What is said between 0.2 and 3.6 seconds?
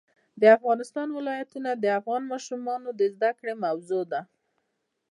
د افغانستان ولايتونه د افغان ماشومانو د زده کړې